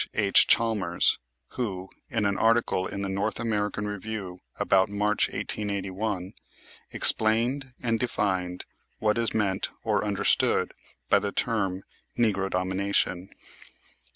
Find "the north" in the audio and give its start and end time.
3.03-3.39